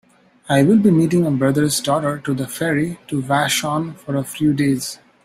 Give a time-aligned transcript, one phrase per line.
[0.49, 4.23] I will be meeting my brother's daughter to take the ferry to Vashon for a
[4.23, 4.97] few days.